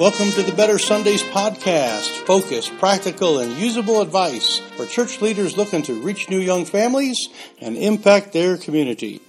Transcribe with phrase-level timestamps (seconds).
[0.00, 2.24] Welcome to the Better Sundays podcast.
[2.24, 7.28] Focused, practical, and usable advice for church leaders looking to reach new young families
[7.60, 9.20] and impact their community.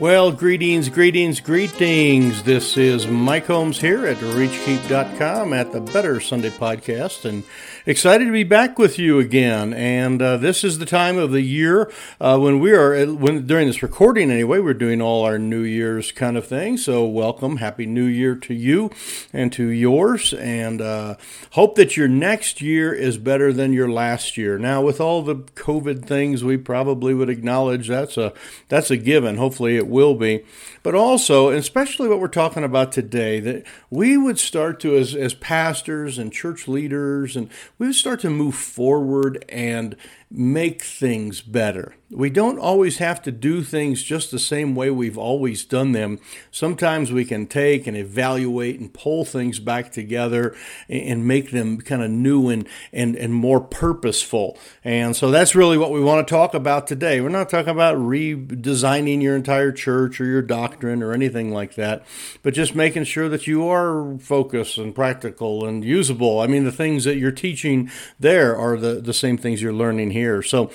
[0.00, 2.44] Well, greetings, greetings, greetings.
[2.44, 7.44] This is Mike Holmes here at ReachKeep.com at the Better Sunday Podcast, and
[7.84, 9.74] excited to be back with you again.
[9.74, 13.66] And uh, this is the time of the year uh, when we are, when during
[13.66, 16.78] this recording anyway, we're doing all our New Year's kind of thing.
[16.78, 18.90] So, welcome, Happy New Year to you
[19.34, 21.16] and to yours, and uh,
[21.50, 24.58] hope that your next year is better than your last year.
[24.58, 28.32] Now, with all the COVID things, we probably would acknowledge that's a
[28.70, 29.36] that's a given.
[29.36, 30.44] Hopefully, it will be.
[30.82, 35.34] But also, especially what we're talking about today, that we would start to, as, as
[35.34, 39.96] pastors and church leaders, and we would start to move forward and
[40.30, 41.94] make things better.
[42.12, 46.18] We don't always have to do things just the same way we've always done them.
[46.50, 50.56] Sometimes we can take and evaluate and pull things back together
[50.88, 54.58] and make them kind of new and, and, and more purposeful.
[54.82, 57.20] And so that's really what we want to talk about today.
[57.20, 62.04] We're not talking about redesigning your entire church or your doctrine or anything like that,
[62.42, 66.40] but just making sure that you are focused and practical and usable.
[66.40, 70.10] I mean, the things that you're teaching there are the, the same things you're learning
[70.10, 70.42] here here.
[70.42, 70.70] So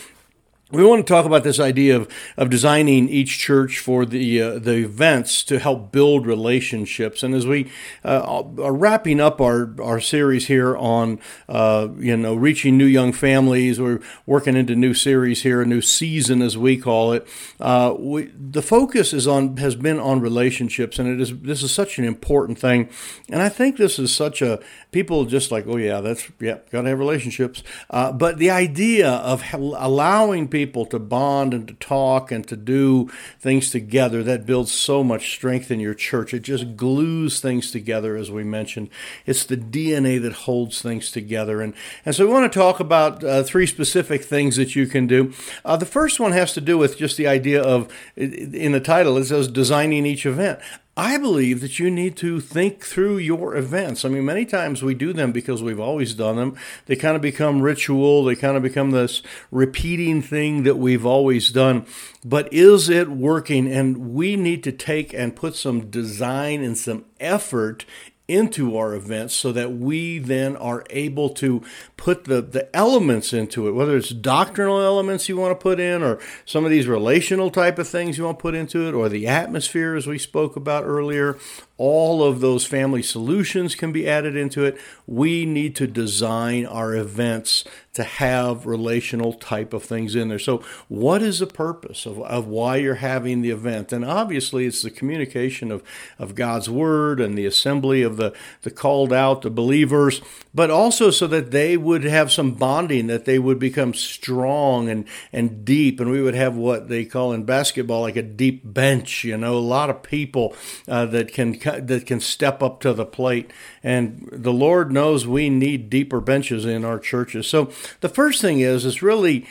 [0.72, 4.58] we want to talk about this idea of, of designing each church for the uh,
[4.58, 7.22] the events to help build relationships.
[7.22, 7.70] And as we
[8.04, 13.14] uh, are wrapping up our, our series here on uh, you know reaching new young
[13.14, 17.28] families, we're working into new series here, a new season as we call it.
[17.60, 21.72] Uh, we, the focus is on has been on relationships, and it is this is
[21.72, 22.90] such an important thing.
[23.30, 24.60] And I think this is such a
[24.92, 27.62] people just like oh yeah that's yeah got to have relationships.
[27.92, 33.12] Uh, but the idea of allowing people to bond and to talk and to do
[33.42, 36.34] things together, that builds so much strength in your church.
[36.34, 38.90] It just glues things together, as we mentioned.
[39.26, 41.62] It's the DNA that holds things together.
[41.62, 41.74] And,
[42.06, 45.34] and so we want to talk about uh, three specific things that you can do.
[45.66, 49.18] Uh, the first one has to do with just the idea of, in the title,
[49.18, 50.62] it says designing each event.
[50.98, 54.06] I believe that you need to think through your events.
[54.06, 56.56] I mean, many times we do them because we've always done them.
[56.86, 61.50] They kind of become ritual, they kind of become this repeating thing that we've always
[61.50, 61.86] done.
[62.24, 63.70] But is it working?
[63.70, 67.84] And we need to take and put some design and some effort
[68.28, 71.62] into our events so that we then are able to
[71.96, 76.02] put the, the elements into it, whether it's doctrinal elements you want to put in,
[76.02, 79.10] or some of these relational type of things you want to put into it, or
[79.10, 81.38] the atmosphere as we spoke about earlier,
[81.78, 84.78] all of those family solutions can be added into it.
[85.06, 87.64] We need to design our events
[87.96, 90.38] to have relational type of things in there.
[90.38, 93.94] So, what is the purpose of, of why you're having the event?
[93.94, 95.82] And obviously, it's the communication of,
[96.20, 98.34] of God's word and the assembly of the,
[98.64, 100.22] the called out, the believers,
[100.54, 105.06] but also so that they would have some bonding, that they would become strong and,
[105.32, 106.02] and deep.
[106.02, 109.56] And we would have what they call in basketball like a deep bench, you know,
[109.56, 110.54] a lot of people
[110.88, 111.54] uh, that can
[111.88, 113.52] that can step up to the plate.
[113.82, 117.48] And the Lord knows we need deeper benches in our churches.
[117.48, 119.46] So the first thing is is really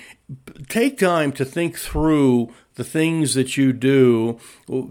[0.69, 4.39] take time to think through the things that you do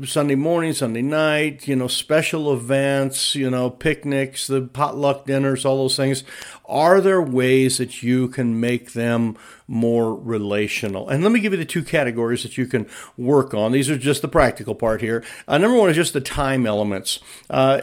[0.06, 5.78] Sunday morning, Sunday night, you know, special events, you know, picnics, the potluck dinners, all
[5.78, 6.24] those things.
[6.66, 11.10] Are there ways that you can make them more relational?
[11.10, 13.74] And let me give you the two categories that you can work on.
[13.74, 15.24] These are just the practical part here.
[15.46, 17.20] Uh, number one is just the time elements.
[17.50, 17.82] Uh,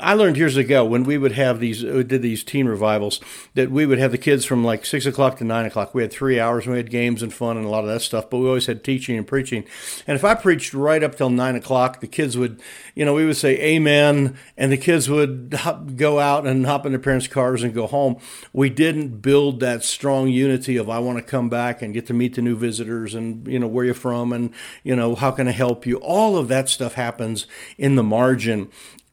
[0.00, 3.20] I learned years ago when we would have these, we did these teen revivals,
[3.54, 5.94] that we would have the kids from like six o'clock to nine o'clock.
[5.94, 8.00] We had three hours and we had games and fun and a lot of that
[8.00, 9.41] stuff, but we always had teaching and preaching.
[9.50, 9.64] And
[10.06, 12.60] if I preached right up till nine o'clock, the kids would,
[12.94, 16.86] you know, we would say amen, and the kids would hop, go out and hop
[16.86, 18.18] in their parents' cars and go home.
[18.52, 22.14] We didn't build that strong unity of I want to come back and get to
[22.14, 24.52] meet the new visitors and, you know, where you're from and,
[24.84, 25.96] you know, how can I help you?
[25.96, 27.46] All of that stuff happens
[27.78, 28.70] in the margin.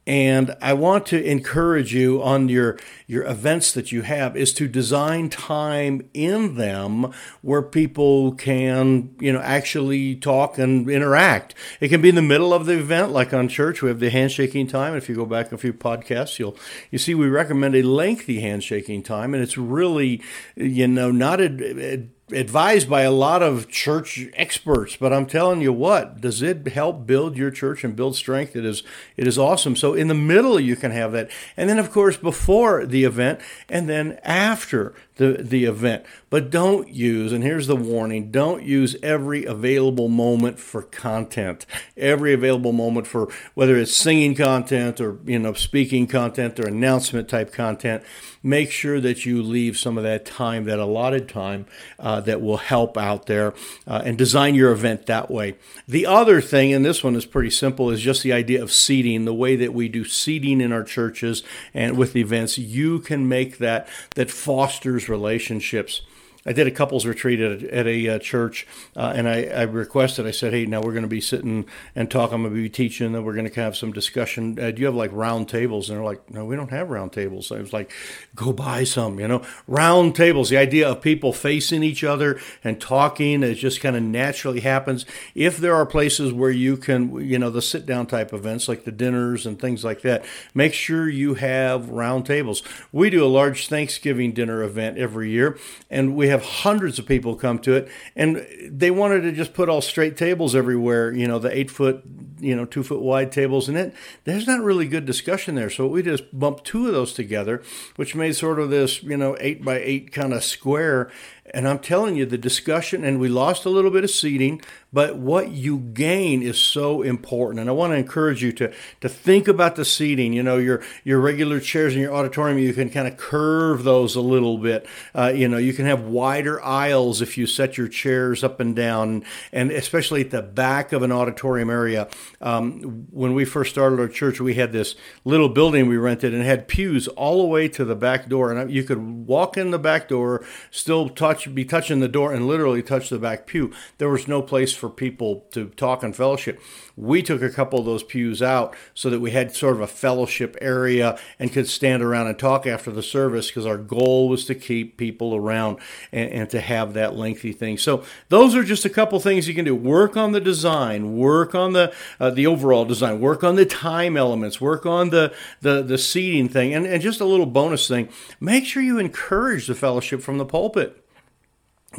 [0.09, 4.67] And I want to encourage you on your, your events that you have is to
[4.67, 7.13] design time in them
[7.43, 11.53] where people can, you know, actually talk and interact.
[11.79, 14.09] It can be in the middle of the event, like on church, we have the
[14.09, 14.95] handshaking time.
[14.95, 16.57] If you go back a few podcasts, you'll,
[16.89, 20.23] you see we recommend a lengthy handshaking time and it's really,
[20.55, 25.61] you know, not a, a advised by a lot of church experts, but I'm telling
[25.61, 28.55] you what, does it help build your church and build strength?
[28.55, 28.83] It is
[29.17, 29.75] it is awesome.
[29.75, 31.29] So in the middle you can have that.
[31.57, 36.05] And then of course before the event and then after the, the event.
[36.29, 41.65] But don't use, and here's the warning don't use every available moment for content,
[41.97, 47.27] every available moment for whether it's singing content or, you know, speaking content or announcement
[47.27, 48.01] type content.
[48.41, 51.65] Make sure that you leave some of that time, that allotted time,
[51.99, 53.53] uh, that will help out there
[53.85, 55.57] uh, and design your event that way.
[55.89, 59.25] The other thing, and this one is pretty simple, is just the idea of seating,
[59.25, 61.43] the way that we do seating in our churches
[61.73, 62.57] and with events.
[62.57, 66.01] You can make that that fosters relationships.
[66.45, 68.65] I did a couples retreat at a, at a uh, church,
[68.95, 70.25] uh, and I, I, requested.
[70.25, 71.65] I said, "Hey, now we're going to be sitting
[71.95, 72.35] and talking.
[72.35, 74.57] I'm going to be teaching, and we're going to have some discussion.
[74.57, 77.11] Uh, do you have like round tables?" And they're like, "No, we don't have round
[77.11, 77.91] tables." I was like,
[78.35, 80.49] "Go buy some." You know, round tables.
[80.49, 85.05] The idea of people facing each other and talking it just kind of naturally happens.
[85.35, 88.85] If there are places where you can, you know, the sit down type events like
[88.85, 92.63] the dinners and things like that, make sure you have round tables.
[92.93, 95.57] We do a large Thanksgiving dinner event every year,
[95.89, 99.69] and we have hundreds of people come to it, and they wanted to just put
[99.69, 101.11] all straight tables everywhere.
[101.13, 102.03] You know, the eight foot,
[102.39, 103.93] you know, two foot wide tables, and it
[104.23, 105.69] there's not really good discussion there.
[105.69, 107.61] So we just bumped two of those together,
[107.95, 111.11] which made sort of this, you know, eight by eight kind of square.
[111.53, 114.61] And I'm telling you, the discussion, and we lost a little bit of seating,
[114.91, 117.59] but what you gain is so important.
[117.59, 120.33] And I want to encourage you to, to think about the seating.
[120.33, 124.15] You know, your, your regular chairs in your auditorium, you can kind of curve those
[124.15, 124.85] a little bit.
[125.13, 128.75] Uh, you know, you can have wider aisles if you set your chairs up and
[128.75, 132.07] down, and especially at the back of an auditorium area.
[132.41, 136.43] Um, when we first started our church, we had this little building we rented and
[136.43, 138.51] had pews all the way to the back door.
[138.51, 141.09] And you could walk in the back door, still
[141.39, 143.71] touch, be touching the door, and literally touch the back pew.
[143.97, 146.61] There was no place for people to talk and fellowship.
[146.95, 149.87] We took a couple of those pews out so that we had sort of a
[149.87, 154.45] fellowship area and could stand around and talk after the service because our goal was
[154.45, 155.79] to keep people around
[156.11, 157.77] and, and, to have that lengthy thing.
[157.77, 159.75] So those are just a couple things you can do.
[159.75, 164.17] Work on the design, work on the uh, the overall design, work on the time
[164.17, 168.09] elements, work on the the, the seating thing, and, and just a little bonus thing.
[168.39, 171.01] Make sure you encourage the fellowship from the pulpit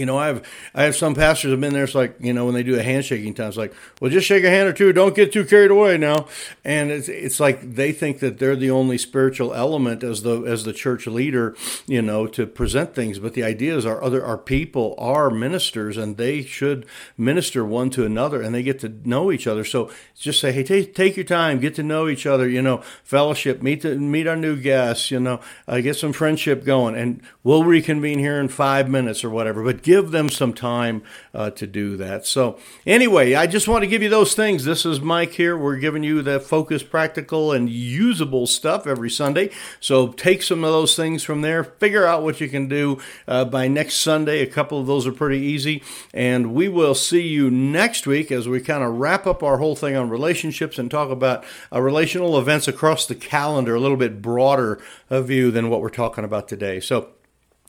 [0.00, 0.44] you know, I have
[0.74, 1.84] I have some pastors have been there.
[1.84, 4.44] It's like you know when they do a handshaking time, it's like, well, just shake
[4.44, 4.92] a hand or two.
[4.92, 6.26] Don't get too carried away now.
[6.64, 10.64] And it's it's like they think that they're the only spiritual element as the as
[10.64, 11.54] the church leader,
[11.86, 13.18] you know, to present things.
[13.18, 16.86] But the idea is our other our people are ministers, and they should
[17.18, 19.64] minister one to another, and they get to know each other.
[19.64, 22.48] So just say, hey, take take your time, get to know each other.
[22.48, 25.10] You know, fellowship, meet the, meet our new guests.
[25.10, 29.30] You know, uh, get some friendship going, and we'll reconvene here in five minutes or
[29.30, 29.62] whatever.
[29.62, 31.02] But give them some time
[31.34, 32.24] uh, to do that.
[32.24, 32.56] So,
[32.86, 34.64] anyway, I just want to give you those things.
[34.64, 35.56] This is Mike here.
[35.56, 39.50] We're giving you the focus, practical, and usable stuff every Sunday.
[39.80, 43.46] So, take some of those things from there, figure out what you can do uh,
[43.46, 44.42] by next Sunday.
[44.42, 45.82] A couple of those are pretty easy.
[46.14, 49.74] And we will see you next week as we kind of wrap up our whole
[49.74, 54.22] thing on relationships and talk about uh, relational events across the calendar, a little bit
[54.22, 56.78] broader view than what we're talking about today.
[56.78, 57.08] So,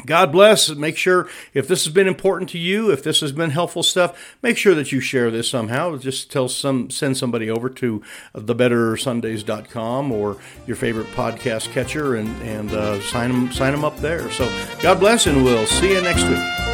[0.06, 0.70] God bless.
[0.70, 4.36] Make sure if this has been important to you, if this has been helpful stuff,
[4.42, 5.98] make sure that you share this somehow.
[5.98, 8.02] Just tell some, send somebody over to
[8.36, 10.38] thebettersundays.com or
[10.68, 14.30] your favorite podcast catcher and, and uh, sign them, sign them up there.
[14.32, 14.52] So
[14.82, 16.71] God bless and we'll see you next week.